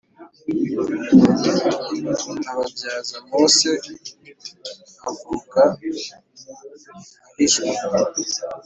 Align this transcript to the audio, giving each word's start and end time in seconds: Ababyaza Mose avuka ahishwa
Ababyaza 2.51 3.17
Mose 3.29 3.69
avuka 5.09 5.61
ahishwa 7.29 7.73